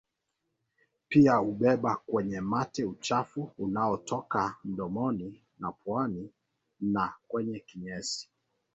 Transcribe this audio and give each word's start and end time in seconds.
Pia 1.09 1.35
hubebwa 1.35 1.95
kwenye 2.05 2.41
mate 2.41 2.83
uchafu 2.85 3.51
unaotoka 3.57 4.55
mdomoni 4.63 5.41
na 5.59 5.71
puani 5.71 6.31
na 6.79 7.13
kwenye 7.27 7.59
kinyesi 7.59 8.29